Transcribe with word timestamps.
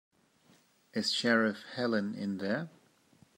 Is 0.95 1.11
Sheriff 1.11 1.61
Helen 1.75 2.15
in 2.15 2.39
there? 2.39 2.69